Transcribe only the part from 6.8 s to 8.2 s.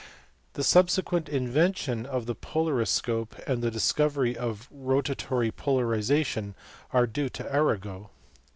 are due to Arago.